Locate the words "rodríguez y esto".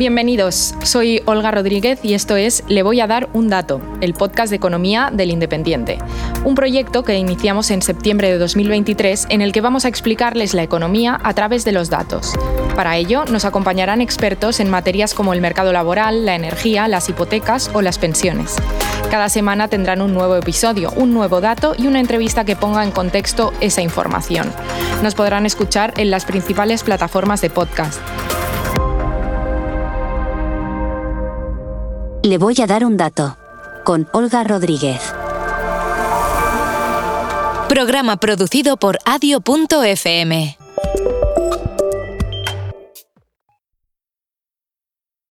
1.50-2.34